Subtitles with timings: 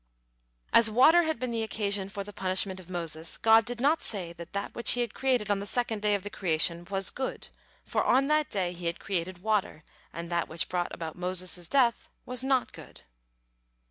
[0.73, 4.33] As water had been the occasion for the punishment of Moses, God did not say
[4.33, 7.49] that that which He had created on the second day of the creation "was good,"
[7.85, 12.09] for on that day He had created water, and that which brought about Moses' death
[12.25, 13.01] was not good.